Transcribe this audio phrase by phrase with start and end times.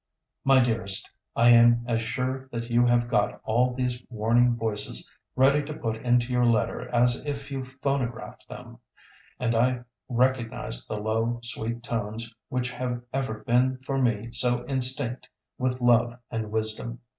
[0.43, 5.61] "My dearest, I am as sure that you have got all these warning voices ready
[5.61, 8.79] to put into your letter as if you phonographed them,
[9.39, 15.29] and I recognised the low, sweet tones which have ever been for me so instinct
[15.59, 17.01] with love and wisdom.